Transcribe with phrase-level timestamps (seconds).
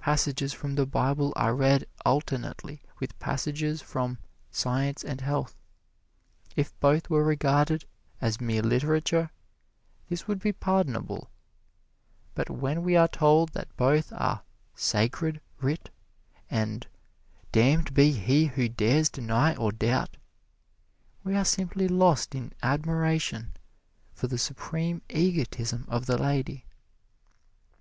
[0.00, 4.18] Passages from the Bible are read alternately with passages from
[4.50, 5.54] "Science and Health."
[6.56, 7.84] If both were regarded
[8.20, 9.30] as mere literature,
[10.08, 11.30] this would be pardonable,
[12.34, 14.42] but when we are told that both are
[14.74, 15.90] "sacred" writ,
[16.50, 16.84] and
[17.52, 20.16] "damned be he who dares deny or doubt,"
[21.22, 23.52] we are simply lost in admiration
[24.12, 26.66] for the supreme egotism of the lady.